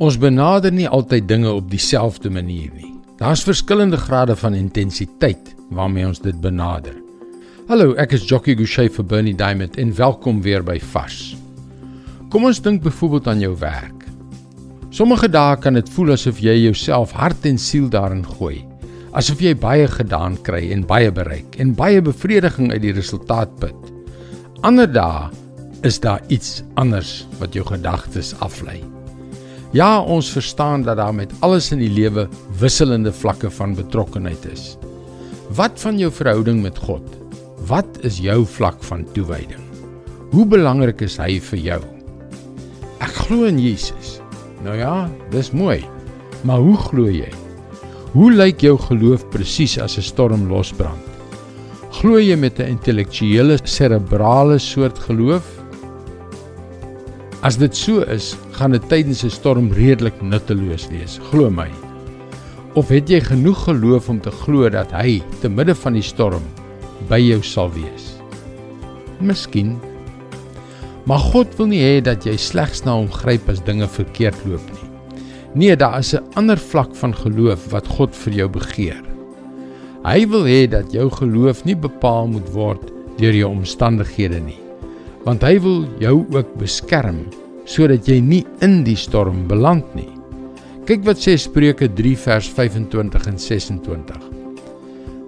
[0.00, 2.94] Ons benader nie altyd dinge op dieselfde manier nie.
[3.20, 6.94] Daar's verskillende grade van intensiteit waarmee ons dit benader.
[7.68, 11.34] Hallo, ek is Jockey Gouchee vir Bernie Diamond en welkom weer by Vars.
[12.32, 14.06] Kom ons dink byvoorbeeld aan jou werk.
[14.88, 18.62] Sommige dae kan dit voel asof jy jouself hart en siel daarin gooi.
[19.12, 23.92] Asof jy baie gedaan kry en baie bereik en baie bevrediging uit die resultaat put.
[24.64, 25.28] Ander dae
[25.84, 28.80] is daar iets anders wat jou gedagtes aflei.
[29.70, 32.24] Ja, ons verstaan dat daar met alles in die lewe
[32.58, 34.72] wisselende vlakke van betrokkenheid is.
[35.54, 37.06] Wat van jou verhouding met God?
[37.70, 39.62] Wat is jou vlak van toewyding?
[40.32, 41.78] Hoe belangrik is hy vir jou?
[42.98, 44.18] Ek glo in Jesus.
[44.66, 45.78] Nou ja, dis mooi.
[46.42, 47.30] Maar hoe glo jy?
[48.10, 51.06] Hoe lyk jou geloof presies as 'n storm losbrand?
[52.00, 55.59] Glo jy met 'n intellektuele serebrale soort geloof
[57.40, 61.70] As dit so is, gaan dit tydens 'n storm redelik nutteloos wees, glo my.
[62.76, 66.44] Of het jy genoeg geloof om te glo dat hy te midde van die storm
[67.08, 68.20] by jou sal wees?
[69.20, 69.80] Miskien.
[71.06, 74.70] Maar God wil nie hê dat jy slegs na hom gryp as dinge verkeerd loop
[74.76, 74.90] nie.
[75.54, 79.02] Nee, daar is 'n ander vlak van geloof wat God vir jou begeer.
[80.04, 84.69] Hy wil hê dat jou geloof nie bepaal moet word deur jou omstandighede nie
[85.24, 87.24] want hy wil jou ook beskerm
[87.70, 90.08] sodat jy nie in die storm beland nie.
[90.88, 94.24] Kyk wat sê Spreuke 3 vers 25 en 26.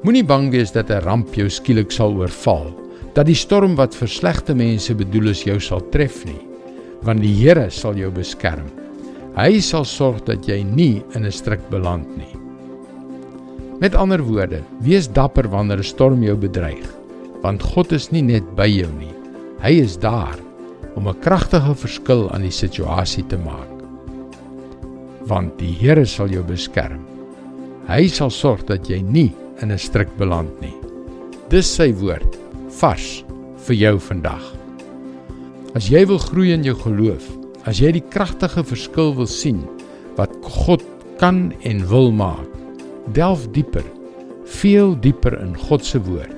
[0.00, 2.72] Moenie bang wees dat 'n ramp jou skielik sal oorval,
[3.14, 6.40] dat die storm wat vir slegte mense bedoel is jou sal tref nie,
[7.02, 8.70] want die Here sal jou beskerm.
[9.36, 12.34] Hy sal sorg dat jy nie in 'n struik beland nie.
[13.80, 16.86] Met ander woorde, wees dapper wanneer 'n storm jou bedreig,
[17.42, 19.19] want God is nie net by jou nie.
[19.60, 20.38] Hy is daar
[20.96, 23.68] om 'n kragtige verskil aan die situasie te maak.
[25.28, 27.04] Want die Here sal jou beskerm.
[27.86, 30.74] Hy sal sorg dat jy nie in 'n struik beland nie.
[31.50, 33.24] Dis sy woord vars
[33.66, 34.42] vir jou vandag.
[35.74, 37.28] As jy wil groei in jou geloof,
[37.66, 39.68] as jy die kragtige verskil wil sien
[40.16, 40.82] wat God
[41.18, 42.48] kan en wil maak,
[43.12, 43.84] delf dieper,
[44.44, 46.36] veel dieper in God se woord.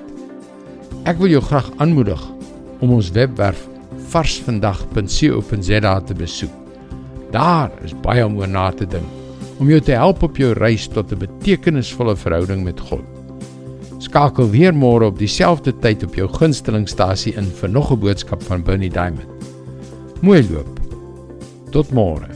[1.04, 2.31] Ek wil jou graag aanmoedig
[2.82, 3.68] om ons webwerf
[4.12, 6.54] varsvandag.co.za te besoek.
[7.32, 9.08] Daar is baie om oor na te dink
[9.62, 13.04] om jou te help op jou reis tot 'n betekenisvolle verhouding met God.
[13.98, 18.62] Skakel weer môre op dieselfde tyd op jou gunstelingstasie in vir nog 'n boodskap van
[18.62, 19.28] Bernie Diamond.
[20.20, 20.80] Mooi loop.
[21.70, 22.31] Tot môre.